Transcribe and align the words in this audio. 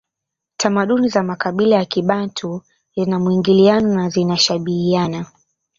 Tamaduni 0.57 1.09
za 1.09 1.23
makabila 1.23 1.75
ya 1.75 1.85
kibantu 1.85 2.61
zina 2.95 3.19
mwingiliano 3.19 3.95
na 3.95 4.09
zinashabihiana 4.09 5.25